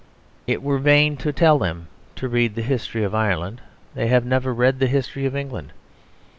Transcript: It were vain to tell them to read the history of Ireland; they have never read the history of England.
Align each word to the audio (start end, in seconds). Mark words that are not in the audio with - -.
It 0.47 0.63
were 0.63 0.79
vain 0.79 1.15
to 1.17 1.31
tell 1.31 1.59
them 1.59 1.87
to 2.15 2.27
read 2.27 2.55
the 2.55 2.63
history 2.63 3.03
of 3.03 3.13
Ireland; 3.13 3.61
they 3.93 4.07
have 4.07 4.25
never 4.25 4.51
read 4.51 4.79
the 4.79 4.87
history 4.87 5.27
of 5.27 5.35
England. 5.35 5.73